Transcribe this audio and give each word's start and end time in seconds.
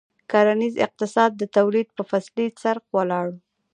کرنیز 0.31 0.73
اقتصاد 0.85 1.31
د 1.37 1.43
تولید 1.57 1.87
په 1.97 2.03
فصلي 2.09 2.47
څرخ 2.61 2.83
ولاړ 2.95 3.25
و. 3.31 3.35